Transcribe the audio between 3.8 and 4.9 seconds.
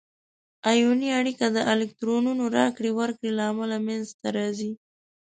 منځ ته راځي.